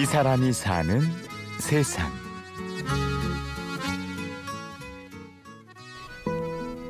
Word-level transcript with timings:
이 0.00 0.04
사람이 0.04 0.52
사는 0.52 1.00
세상. 1.58 2.06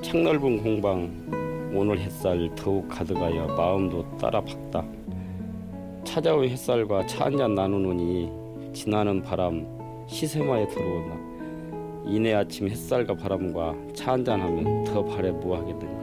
창넓은 0.03 0.63
공방 0.63 1.11
오늘 1.75 1.99
햇살 2.01 2.51
더욱 2.55 2.87
가득하여 2.87 3.47
마음도 3.47 4.05
따라 4.19 4.43
박다. 4.43 4.85
찾아올 6.05 6.49
햇살과 6.49 7.07
차 7.07 7.25
한잔 7.25 7.55
나누느니 7.55 8.31
지나는 8.75 9.23
바람 9.23 9.67
시세마에 10.07 10.69
들어오나 10.69 11.17
이내 12.05 12.35
아침 12.35 12.69
햇살과 12.69 13.15
바람과 13.15 13.75
차 13.97 14.13
한잔 14.13 14.39
하면 14.43 14.85
더 14.85 15.03
바래 15.03 15.31
뭐하겠느냐. 15.31 15.99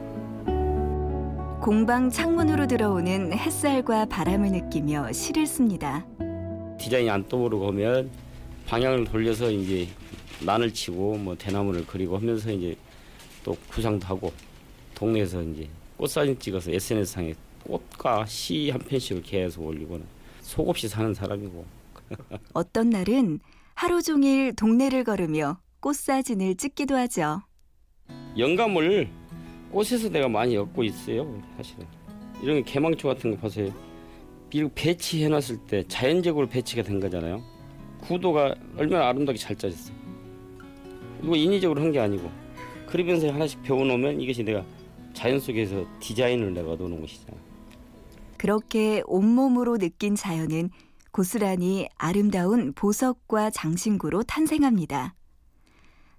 공방 1.60 2.10
창문으로 2.10 2.66
들어오는 2.66 3.32
햇살과 3.32 4.06
바람을 4.06 4.50
느끼며 4.50 5.12
시를 5.12 5.46
씁니다. 5.46 6.04
디자인이 6.86 7.10
안 7.10 7.26
떠오르고 7.26 7.66
하면 7.68 8.08
방향을 8.68 9.06
돌려서 9.06 9.50
이제 9.50 9.88
난을 10.44 10.72
치고 10.72 11.16
뭐 11.18 11.36
대나무를 11.36 11.84
그리고 11.84 12.16
하면서 12.16 12.52
이제 12.52 12.76
또 13.42 13.56
구상도 13.68 14.06
하고 14.06 14.32
동네에서 14.94 15.42
이제 15.42 15.68
꽃 15.96 16.06
사진 16.08 16.38
찍어서 16.38 16.70
SNS 16.70 17.12
상에 17.12 17.34
꽃과 17.64 18.26
시 18.26 18.70
한 18.70 18.78
편씩을 18.80 19.22
계속 19.22 19.66
올리고는 19.66 20.06
속없이 20.42 20.86
사는 20.86 21.12
사람이고. 21.12 21.64
어떤 22.54 22.90
날은 22.90 23.40
하루 23.74 24.00
종일 24.00 24.54
동네를 24.54 25.02
걸으며 25.02 25.58
꽃 25.80 25.96
사진을 25.96 26.54
찍기도 26.54 26.94
하죠. 26.94 27.42
영감을 28.38 29.08
꽃에서 29.72 30.08
내가 30.08 30.28
많이 30.28 30.56
얻고 30.56 30.84
있어요 30.84 31.42
사실은. 31.56 31.84
이런 32.40 32.62
개망초 32.62 33.08
같은 33.08 33.32
거 33.32 33.38
보세요 33.38 33.74
비록 34.50 34.72
배치해 34.74 35.28
놨을 35.28 35.58
때 35.66 35.84
자연적으로 35.88 36.48
배치가 36.48 36.82
된 36.82 37.00
거잖아요 37.00 37.42
구도가 38.02 38.54
얼마나 38.76 39.08
아름답게 39.08 39.38
잘 39.38 39.56
짜졌어 39.56 39.92
이거 41.22 41.34
인위적으로 41.36 41.80
한 41.82 41.92
게 41.92 41.98
아니고 42.00 42.30
그러면서 42.86 43.28
하나씩 43.32 43.62
배워놓으면 43.62 44.20
이것이 44.20 44.42
내가 44.44 44.64
자연 45.12 45.40
속에서 45.40 45.84
디자인을 46.00 46.52
내가 46.54 46.72
얻어놓은 46.72 47.00
것이잖아 47.00 47.36
그렇게 48.38 49.02
온몸으로 49.06 49.78
느낀 49.78 50.14
자연은 50.14 50.70
고스란히 51.10 51.88
아름다운 51.96 52.74
보석과 52.74 53.48
장신구로 53.48 54.24
탄생합니다. 54.24 55.14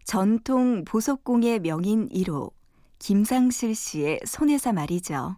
전통 0.04 0.84
보석공예 0.86 1.60
명인 1.60 2.10
1호 2.10 2.52
김상실 2.98 3.76
씨의 3.76 4.22
손에서 4.26 4.74
말이죠. 4.74 5.36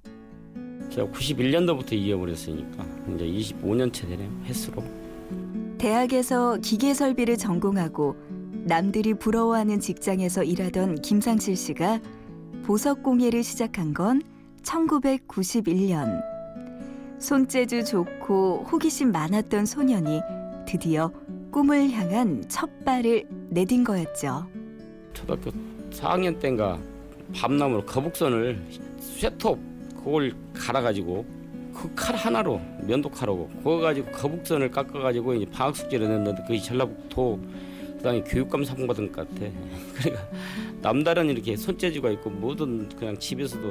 제가 0.90 1.08
91년도부터 1.12 1.94
이어버렸으니까 1.94 2.86
이제 3.16 3.26
25년째 3.26 4.10
되네요 4.10 4.30
횟수로 4.46 4.84
대학에서 5.78 6.58
기계 6.58 6.94
설비를 6.94 7.38
전공하고 7.38 8.16
남들이 8.66 9.14
부러워하는 9.14 9.80
직장에서 9.80 10.44
일하던 10.44 11.02
김상실 11.02 11.56
씨가 11.56 12.00
보석 12.64 13.02
공예를 13.02 13.44
시작한 13.44 13.94
건 13.94 14.22
1991년. 14.64 16.22
손재주 17.20 17.86
좋고 17.86 18.66
호기심 18.72 19.12
많았던 19.12 19.66
소년이 19.66 20.22
드디어 20.68 21.12
꿈을 21.52 21.90
향한 21.92 22.44
첫 22.48 22.70
발을 22.86 23.26
내딘 23.50 23.84
거였죠. 23.84 24.46
초등학교 25.14 25.52
4학년 25.92 26.40
때인가 26.40 26.80
밤나무로 27.34 27.86
거북선을 27.86 28.62
쇠톱 29.00 29.69
그걸 30.04 30.34
갈아가지고 30.54 31.26
그 31.74 31.96
칼 31.96 32.16
하나로 32.16 32.60
면도칼하고 32.84 33.50
그거 33.58 33.78
가지고 33.78 34.12
거북선을 34.12 34.72
깎아가지고 34.72 35.36
이제 35.36 35.46
방학 35.46 35.76
숙제를 35.76 36.08
냈는데 36.08 36.44
그게 36.46 36.60
전라북도 36.60 37.40
그다음에 37.98 38.24
교육감 38.24 38.64
상 38.64 38.88
받은 38.88 39.12
것 39.12 39.28
같아. 39.28 39.46
그러니까 39.96 40.28
남다른 40.82 41.30
이렇게 41.30 41.56
손재주가 41.56 42.10
있고 42.12 42.30
뭐든 42.30 42.90
그냥 42.90 43.18
집에서도 43.18 43.62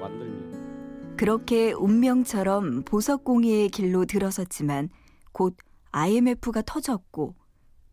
만들면 0.00 1.14
그렇게 1.16 1.72
운명처럼 1.72 2.82
보석 2.84 3.24
공예의 3.24 3.68
길로 3.68 4.04
들어섰지만 4.04 4.88
곧 5.32 5.56
IMF가 5.92 6.62
터졌고 6.62 7.34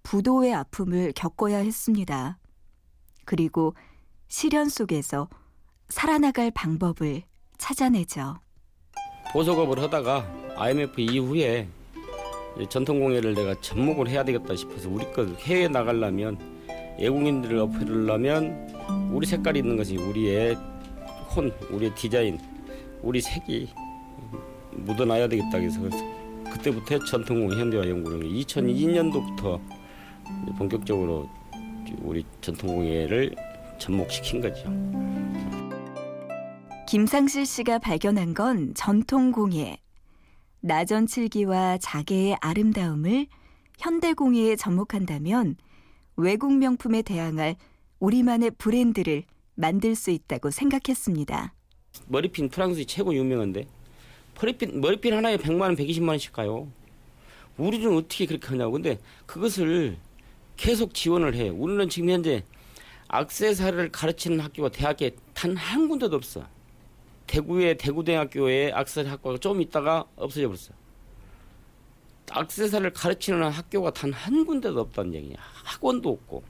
부도의 0.03 0.53
아픔을 0.53 1.13
겪어야 1.15 1.57
했습니다. 1.59 2.39
그리고 3.25 3.75
시련 4.27 4.69
속에서 4.69 5.29
살아나갈 5.89 6.49
방법을 6.51 7.23
찾아내죠. 7.61 8.39
보석업을 9.31 9.79
하다가 9.83 10.25
IMF 10.57 10.99
이후에 10.99 11.67
전통공예를 12.67 13.35
내가 13.35 13.53
접목을 13.61 14.09
해야 14.09 14.23
되겠다 14.23 14.55
싶어서 14.55 14.89
우리 14.89 15.05
거 15.13 15.23
해외 15.41 15.67
나가려면 15.67 16.37
외국인들을 16.99 17.59
어필하려면 17.59 19.09
우리 19.13 19.27
색깔이 19.27 19.59
있는 19.59 19.77
것이 19.77 19.95
우리의 19.95 20.55
혼, 21.35 21.51
우리의 21.69 21.93
디자인, 21.95 22.39
우리 23.03 23.21
색이 23.21 23.69
묻어나야 24.71 25.27
되겠다 25.27 25.51
그래서 25.51 25.79
그때부터 26.51 27.05
전통공예 27.05 27.61
현대화 27.61 27.87
연구를 27.87 28.27
2002년도부터 28.27 29.61
본격적으로 30.57 31.29
우리 32.01 32.25
전통공예를 32.41 33.35
접목시킨 33.77 34.41
거죠. 34.41 35.30
김상실 36.91 37.45
씨가 37.45 37.79
발견한 37.79 38.33
건 38.33 38.73
전통 38.75 39.31
공예. 39.31 39.77
나전 40.59 41.07
칠기와 41.07 41.77
자개의 41.77 42.35
아름다움을 42.41 43.27
현대 43.79 44.11
공예에 44.11 44.57
접목한다면 44.57 45.55
외국 46.17 46.53
명품에 46.53 47.01
대항할 47.03 47.55
우리만의 47.99 48.51
브랜드를 48.57 49.23
만들 49.55 49.95
수 49.95 50.11
있다고 50.11 50.51
생각했습니다. 50.51 51.53
머리핀 52.07 52.49
프랑스 52.49 52.85
최고 52.85 53.15
유명한데 53.15 53.67
머리핀 54.35 54.81
머리핀 54.81 55.13
하나에 55.13 55.37
100만 55.37 55.61
원, 55.61 55.75
120만 55.77 56.09
원씩 56.09 56.33
가요. 56.33 56.67
우리는 57.55 57.95
어떻게 57.95 58.25
그렇게 58.25 58.47
하냐고. 58.49 58.73
근데 58.73 58.99
그것을 59.25 59.95
계속 60.57 60.93
지원을 60.93 61.35
해. 61.35 61.47
우리는 61.47 61.87
지금 61.87 62.09
현재 62.09 62.43
악세사를 63.07 63.93
가르치는 63.93 64.41
학교가 64.41 64.67
대학에 64.67 65.15
단 65.33 65.55
한 65.55 65.87
군데도 65.87 66.17
없어. 66.17 66.45
대구의 67.31 67.77
대구대학교에 67.77 68.73
악세사리 68.73 69.07
학과가 69.07 69.37
좀 69.37 69.61
있다가 69.61 70.03
없어져 70.17 70.47
버렸어. 70.47 70.73
악세사를 72.29 72.91
가르치는 72.91 73.49
학교가 73.49 73.91
단 73.91 74.11
한 74.11 74.45
군데도 74.45 74.81
없다는 74.81 75.13
얘기야. 75.13 75.37
학원도 75.63 76.09
없고. 76.09 76.43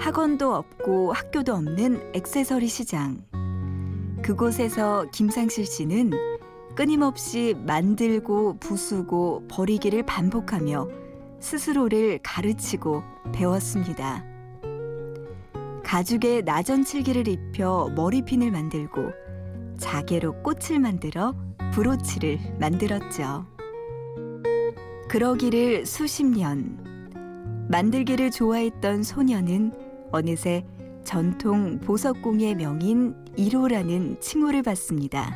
학원도 0.00 0.54
없고 0.54 1.12
학교도 1.12 1.54
없는 1.54 2.14
액세서리 2.16 2.66
시장. 2.66 3.24
그곳에서 4.22 5.08
김상실 5.12 5.66
씨는 5.66 6.10
끊임없이 6.74 7.54
만들고 7.56 8.58
부수고 8.58 9.46
버리기를 9.48 10.02
반복하며 10.04 10.88
스스로를 11.38 12.18
가르치고 12.24 13.04
배웠습니다. 13.32 14.33
가죽에 15.94 16.42
나전칠기를 16.42 17.28
입혀 17.28 17.88
머리핀을 17.94 18.50
만들고 18.50 19.12
자개로 19.78 20.42
꽃을 20.42 20.80
만들어 20.80 21.36
브로치를 21.72 22.40
만들었죠. 22.58 23.46
그러기를 25.08 25.86
수십 25.86 26.24
년. 26.24 26.80
만들기를 27.70 28.32
좋아했던 28.32 29.04
소녀는 29.04 29.70
어느새 30.10 30.66
전통 31.04 31.78
보석공예 31.78 32.54
명인 32.54 33.14
1호라는 33.38 34.20
칭호를 34.20 34.64
받습니다. 34.64 35.32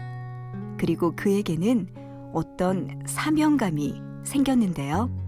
그리고 0.76 1.14
그에게는 1.14 1.86
어떤 2.34 3.00
사명감이 3.06 3.94
생겼는데요. 4.24 5.27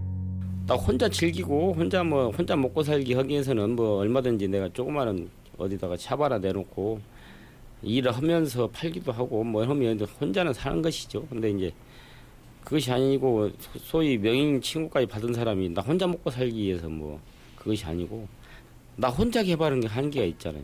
나 0.71 0.77
혼자 0.77 1.09
즐기고 1.09 1.73
혼자 1.73 2.05
뭐 2.05 2.31
혼자 2.31 2.55
먹고 2.55 2.85
살기 2.85 3.15
하기 3.15 3.31
위해서는 3.31 3.75
뭐 3.75 3.97
얼마든지 3.97 4.47
내가 4.47 4.69
조그마한 4.73 5.29
어디다가 5.59 5.97
샵 5.97 6.21
하나 6.21 6.39
내놓고 6.39 7.01
일을 7.83 8.13
하면서 8.13 8.69
팔기도 8.69 9.11
하고 9.11 9.43
뭐 9.43 9.67
하면 9.67 9.99
혼자는 9.99 10.53
사는 10.53 10.81
것이죠. 10.81 11.27
근데 11.27 11.51
이제 11.51 11.73
그것이 12.63 12.93
아니고 12.93 13.51
소위 13.81 14.17
명인 14.17 14.63
친구까지 14.63 15.07
받은 15.07 15.35
사람이 15.35 15.71
나 15.71 15.83
혼자 15.83 16.07
먹고 16.07 16.31
살기 16.31 16.57
위해서 16.57 16.89
뭐 16.89 17.19
그것이 17.57 17.85
아니고 17.85 18.29
나 18.95 19.09
혼자 19.09 19.43
개발하는 19.43 19.81
게 19.81 19.89
한계가 19.89 20.25
있잖아요. 20.25 20.63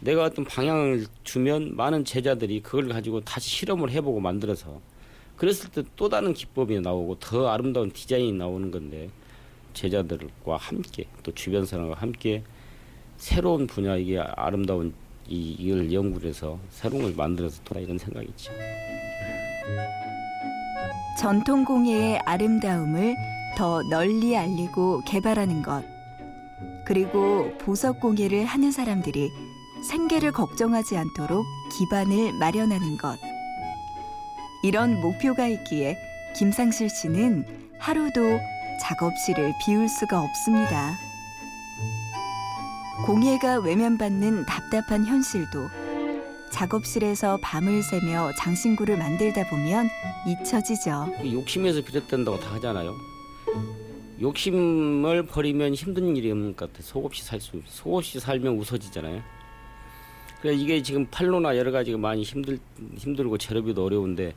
내가 0.00 0.24
어떤 0.24 0.44
방향을 0.44 1.06
주면 1.22 1.76
많은 1.76 2.04
제자들이 2.04 2.62
그걸 2.62 2.88
가지고 2.88 3.20
다시 3.20 3.48
실험을 3.50 3.92
해보고 3.92 4.18
만들어서 4.18 4.80
그랬을 5.36 5.70
때 5.70 5.84
또 5.94 6.08
다른 6.08 6.34
기법이 6.34 6.80
나오고 6.80 7.20
더 7.20 7.46
아름다운 7.46 7.92
디자인이 7.92 8.32
나오는 8.32 8.72
건데 8.72 9.08
제자들과 9.76 10.56
함께 10.56 11.04
또 11.22 11.32
주변 11.32 11.66
사람과 11.66 11.96
함께 11.96 12.42
새로운 13.18 13.66
분야 13.66 13.96
이게 13.96 14.18
아름다운 14.18 14.94
이, 15.28 15.54
이걸 15.58 15.92
연구를 15.92 16.30
해서 16.30 16.58
새로운 16.70 17.02
걸 17.02 17.14
만들어서 17.14 17.62
돌아 17.64 17.80
이런 17.80 17.98
생각이 17.98 18.26
있죠. 18.28 18.52
전통 21.18 21.64
공예의 21.64 22.20
아름다움을 22.24 23.14
더 23.56 23.82
널리 23.90 24.36
알리고 24.36 25.02
개발하는 25.06 25.62
것. 25.62 25.84
그리고 26.86 27.50
보석 27.58 28.00
공예를 28.00 28.44
하는 28.44 28.70
사람들이 28.70 29.30
생계를 29.90 30.32
걱정하지 30.32 30.96
않도록 30.96 31.44
기반을 31.76 32.32
마련하는 32.34 32.96
것. 32.96 33.18
이런 34.62 35.00
목표가 35.00 35.46
있기에 35.48 35.96
김상실 36.36 36.88
씨는 36.88 37.44
하루도 37.78 38.38
작업실을 38.80 39.54
비울 39.64 39.88
수가 39.88 40.20
없습니다. 40.22 40.96
공예가 43.04 43.58
외면받는 43.58 44.46
답답한 44.46 45.04
현실도 45.04 45.68
작업실에서 46.50 47.38
밤을 47.42 47.82
새며 47.82 48.32
장신구를 48.38 48.96
만들다 48.96 49.48
보면 49.48 49.88
잊혀지죠. 50.26 51.12
욕심에서 51.32 51.82
비롯된다고 51.82 52.40
다 52.40 52.54
하잖아요. 52.54 52.94
욕심을 54.20 55.26
버리면 55.26 55.74
힘든 55.74 56.16
일이 56.16 56.30
없는 56.30 56.56
것 56.56 56.72
같아. 56.72 56.82
속 56.82 57.04
없이 57.04 57.22
살 57.22 57.40
수, 57.40 57.60
속 57.66 57.94
없이 57.96 58.18
살면 58.18 58.56
웃어지잖아요. 58.56 59.22
그래 60.40 60.54
이게 60.54 60.82
지금 60.82 61.06
팔로나 61.10 61.56
여러 61.56 61.70
가지가 61.70 61.98
많이 61.98 62.22
힘들 62.22 62.58
힘들고 62.96 63.36
재료비도 63.38 63.84
어려운데 63.84 64.34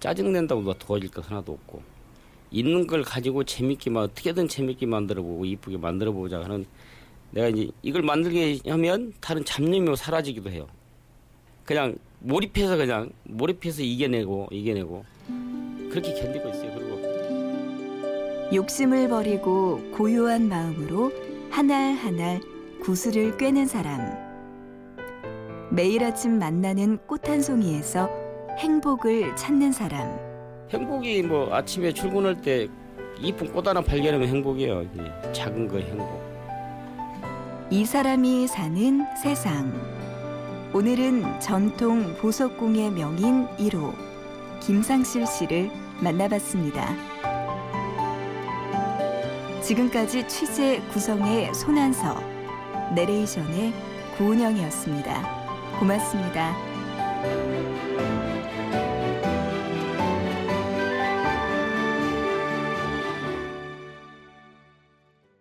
짜증 0.00 0.32
낸다고 0.32 0.62
누가 0.62 0.74
도와줄 0.78 1.10
것 1.10 1.30
하나도 1.30 1.52
없고 1.52 1.82
있는 2.54 2.86
걸 2.86 3.02
가지고 3.02 3.42
재밌게만 3.42 4.04
어떻게든 4.04 4.46
재밌게 4.46 4.86
만들어보고 4.86 5.44
이쁘게 5.44 5.76
만들어보자 5.76 6.40
하는 6.40 6.64
내가 7.32 7.48
이제 7.48 7.68
이걸 7.82 8.02
만들게 8.02 8.60
하면 8.68 9.12
다른 9.20 9.44
잡념이 9.44 9.96
사라지기도 9.96 10.50
해요. 10.50 10.68
그냥 11.64 11.96
몰입해서 12.20 12.76
그냥 12.76 13.10
몰입해서 13.24 13.82
이겨내고 13.82 14.50
이겨내고 14.52 15.04
그렇게 15.90 16.14
견디고 16.14 16.48
있어요. 16.50 16.72
그리고 16.74 16.94
욕심을 18.54 19.08
버리고 19.08 19.82
고요한 19.90 20.48
마음으로 20.48 21.10
알 21.50 22.40
구슬을 22.80 23.36
꿰는 23.36 23.66
사람. 23.66 24.00
매일 25.72 26.04
아침 26.04 26.38
만나는 26.38 26.98
꽃 27.08 27.28
한 27.28 27.42
송이에서 27.42 28.08
행복을 28.58 29.34
찾는 29.34 29.72
사람. 29.72 30.33
행복이 30.70 31.22
뭐 31.22 31.54
아침에 31.54 31.92
출근할 31.92 32.40
때 32.40 32.68
이쁜 33.20 33.52
꽃 33.52 33.66
하나 33.66 33.80
발견하면 33.80 34.28
행복이에요. 34.28 34.82
이 34.82 35.32
작은 35.32 35.68
거 35.68 35.78
행복. 35.78 36.22
이 37.70 37.84
사람이 37.84 38.46
사는 38.48 39.04
세상. 39.22 39.72
오늘은 40.72 41.40
전통 41.40 42.14
보석공예 42.16 42.90
명인 42.90 43.46
1호 43.58 43.94
김상실 44.60 45.26
씨를 45.26 45.70
만나봤습니다. 46.00 46.84
지금까지 49.62 50.26
취재 50.28 50.80
구성의 50.92 51.54
손한서, 51.54 52.20
내레이션의 52.94 53.72
구은영이었습니다. 54.18 55.78
고맙습니다. 55.78 56.54